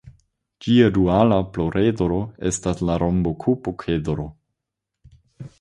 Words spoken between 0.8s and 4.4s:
duala pluredro estas la rombokub-okedro.